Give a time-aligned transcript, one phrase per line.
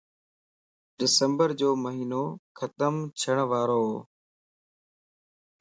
[0.97, 2.23] ڊسمبر جو مھينو
[2.59, 3.97] ختم ڇڻ وارووَ